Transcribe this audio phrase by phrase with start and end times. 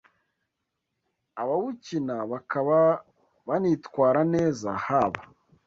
[1.41, 2.79] abawukina bakaba
[3.47, 5.21] banitwara neza haba